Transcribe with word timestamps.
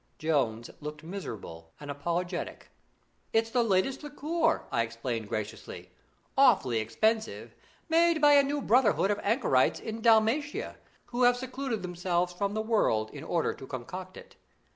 Jones 0.17 0.71
looked 0.79 1.03
miserable 1.03 1.73
and 1.79 1.91
apologetic. 1.91 2.71
'It's 3.33 3.51
the 3.51 3.61
latest 3.61 4.01
liqueur,' 4.01 4.63
I 4.71 4.81
explained 4.81 5.29
graciously. 5.29 5.91
'Awfully 6.35 6.79
expensive; 6.79 7.53
made 7.87 8.19
by 8.19 8.33
a 8.33 8.41
new 8.41 8.63
brotherhood 8.63 9.11
of 9.11 9.19
Anchorites 9.21 9.79
in 9.79 10.01
Dalmatia, 10.01 10.77
who 11.05 11.21
have 11.21 11.37
secluded 11.37 11.83
themselves 11.83 12.33
from 12.33 12.55
the 12.55 12.63
world 12.63 13.11
in 13.11 13.23
order 13.23 13.53
to 13.53 13.67
concoct 13.67 14.17
it. 14.17 14.37